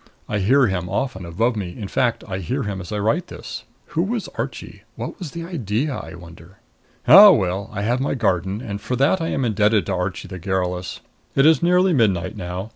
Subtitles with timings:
[0.27, 3.65] I hear him often above me; in fact, I hear him as I write this.
[3.93, 4.81] Who was Archie?
[4.95, 5.93] What was the idea?
[5.95, 6.57] I wonder.
[7.07, 10.39] Ah, well, I have my garden, and for that I am indebted to Archie the
[10.39, 11.01] garrulous.
[11.35, 12.69] It is nearly midnight now.